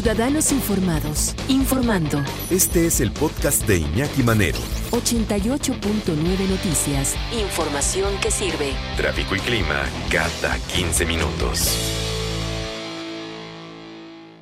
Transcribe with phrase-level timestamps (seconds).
[0.00, 2.22] Ciudadanos Informados, informando.
[2.52, 4.60] Este es el podcast de Iñaki Manero.
[4.92, 7.16] 88.9 Noticias.
[7.32, 8.74] Información que sirve.
[8.96, 11.76] Tráfico y clima cada 15 minutos.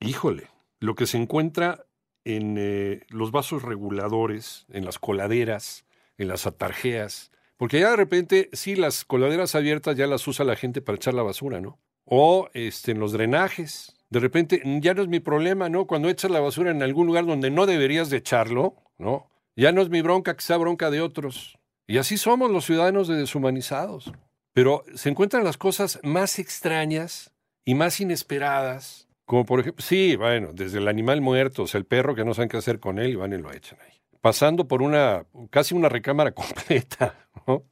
[0.00, 0.48] Híjole,
[0.80, 1.86] lo que se encuentra
[2.26, 5.86] en eh, los vasos reguladores, en las coladeras,
[6.18, 10.56] en las atarjeas, porque ya de repente, sí, las coladeras abiertas ya las usa la
[10.56, 11.80] gente para echar la basura, ¿no?
[12.04, 13.97] O este, en los drenajes.
[14.10, 15.86] De repente, ya no es mi problema, ¿no?
[15.86, 19.30] Cuando echas la basura en algún lugar donde no deberías de echarlo, ¿no?
[19.56, 21.58] Ya no es mi bronca que sea bronca de otros.
[21.86, 24.12] Y así somos los ciudadanos de deshumanizados.
[24.54, 27.32] Pero se encuentran las cosas más extrañas
[27.64, 31.84] y más inesperadas, como por ejemplo, sí, bueno, desde el animal muerto, o sea, el
[31.84, 34.00] perro que no saben qué hacer con él y van y lo echan ahí.
[34.22, 37.64] Pasando por una, casi una recámara completa, ¿no?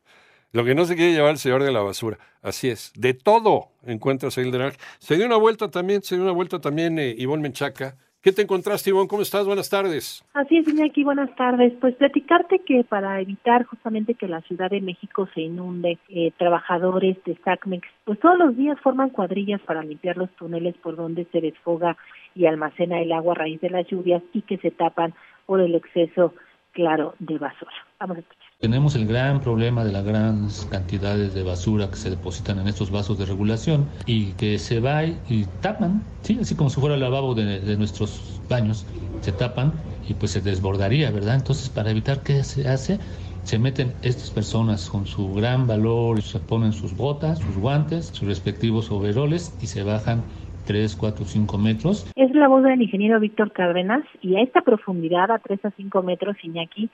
[0.56, 2.16] Lo que no se quiere llevar el señor de la basura.
[2.40, 2.90] Así es.
[2.96, 4.78] De todo encuentras ahí el drenaje.
[5.00, 7.96] Se dio una vuelta también, se dio una vuelta también eh, Ivonne Menchaca.
[8.22, 9.06] ¿Qué te encontraste, Ivonne?
[9.06, 9.44] ¿Cómo estás?
[9.44, 10.24] Buenas tardes.
[10.32, 11.74] Así es, Iñaki, buenas tardes.
[11.78, 17.18] Pues platicarte que para evitar justamente que la Ciudad de México se inunde, eh, trabajadores
[17.26, 21.42] de SACMEX, pues todos los días forman cuadrillas para limpiar los túneles por donde se
[21.42, 21.98] desfoga
[22.34, 25.12] y almacena el agua a raíz de las lluvias y que se tapan
[25.44, 26.32] por el exceso,
[26.72, 27.76] claro, de basura.
[28.00, 28.45] Vamos a escuchar.
[28.58, 32.90] Tenemos el gran problema de las grandes cantidades de basura que se depositan en estos
[32.90, 36.38] vasos de regulación y que se va y tapan, ¿sí?
[36.40, 38.86] así como si fuera el lavabo de, nuestros baños,
[39.20, 39.74] se tapan
[40.08, 41.34] y pues se desbordaría, ¿verdad?
[41.34, 42.98] Entonces, para evitar que se hace,
[43.42, 48.26] se meten estas personas con su gran valor, se ponen sus botas, sus guantes, sus
[48.26, 50.22] respectivos overoles y se bajan
[50.66, 52.10] 3, 4, 5 metros.
[52.16, 56.02] Es la voz del ingeniero Víctor Cárdenas y a esta profundidad, a 3 a 5
[56.02, 56.88] metros, Iñaki,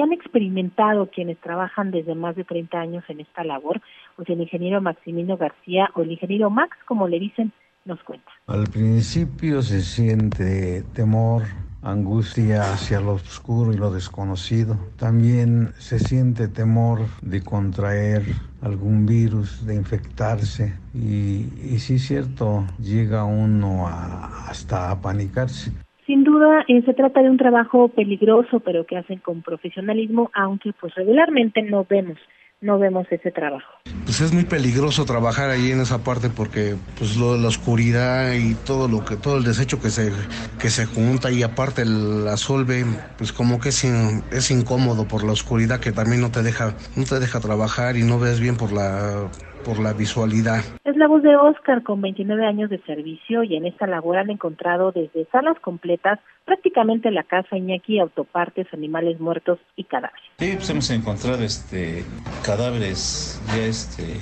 [0.00, 3.82] que han experimentado quienes trabajan desde más de 30 años en esta labor,
[4.16, 7.52] pues el ingeniero Maximino García o el ingeniero Max, como le dicen,
[7.84, 8.30] nos cuenta.
[8.46, 11.42] Al principio se siente temor,
[11.82, 14.78] angustia hacia lo oscuro y lo desconocido.
[14.96, 18.22] También se siente temor de contraer
[18.62, 20.78] algún virus, de infectarse.
[20.94, 25.72] Y, y sí es cierto, llega uno a, hasta a panicarse.
[26.10, 30.72] Sin duda, eh, se trata de un trabajo peligroso, pero que hacen con profesionalismo, aunque
[30.72, 32.18] pues regularmente no vemos
[32.60, 33.72] no vemos ese trabajo.
[34.04, 38.54] Pues es muy peligroso trabajar ahí en esa parte porque pues lo, la oscuridad y
[38.54, 40.12] todo lo que todo el desecho que se
[40.60, 42.84] que se junta y aparte la solve
[43.16, 47.04] pues como que es, es incómodo por la oscuridad que también no te deja no
[47.04, 49.30] te deja trabajar y no ves bien por la
[49.64, 50.62] por la visualidad.
[50.84, 54.30] Es la voz de Oscar con 29 años de servicio y en esta labor han
[54.30, 60.24] encontrado desde salas completas, prácticamente la casa Iñaki, autopartes, animales muertos y cadáveres.
[60.38, 62.04] Sí, pues hemos encontrado este
[62.44, 64.18] cadáveres ya este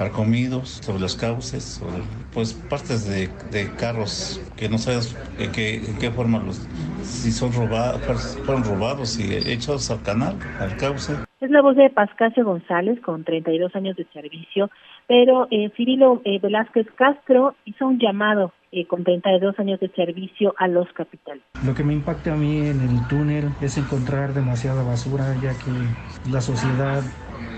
[0.00, 2.02] carcomidos sobre los cauces, sobre,
[2.32, 6.62] pues partes de, de, carros que no sabes en qué, en qué forma los,
[7.04, 8.00] si son robados,
[8.46, 11.12] fueron robados y echados al canal, al cauce.
[11.40, 14.70] Es la voz de Pascasio González con 32 años de servicio,
[15.06, 20.54] pero eh, Cirilo eh, Velázquez Castro hizo un llamado eh, con 32 años de servicio
[20.58, 21.42] a los capitales.
[21.64, 26.30] Lo que me impacta a mí en el túnel es encontrar demasiada basura, ya que
[26.30, 27.02] la sociedad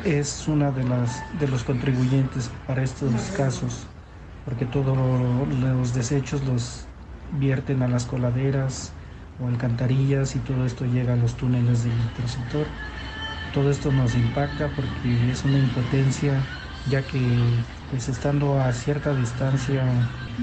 [0.04, 3.88] es una de las de los contribuyentes para estos casos,
[4.44, 4.96] porque todos
[5.60, 6.86] los desechos los
[7.32, 8.94] vierten a las coladeras
[9.42, 12.66] o alcantarillas y todo esto llega a los túneles del interceptor.
[13.52, 16.40] Todo esto nos impacta porque es una impotencia,
[16.88, 17.20] ya que
[17.90, 19.84] pues estando a cierta distancia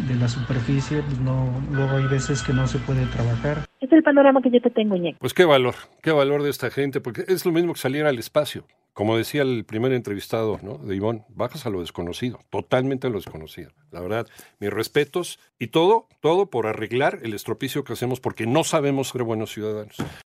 [0.08, 3.66] de la superficie, pues no, luego hay veces que no se puede trabajar.
[3.82, 5.18] Es el panorama que yo te tengo, Iñaki.
[5.20, 8.20] Pues qué valor, qué valor de esta gente, porque es lo mismo que salir al
[8.20, 8.66] espacio.
[8.94, 10.78] Como decía el primer entrevistado ¿no?
[10.78, 13.72] de Ivonne, bajas a lo desconocido, totalmente a lo desconocido.
[13.92, 14.28] La verdad,
[14.60, 19.24] mis respetos y todo, todo por arreglar el estropicio que hacemos porque no sabemos ser
[19.24, 19.96] buenos ciudadanos.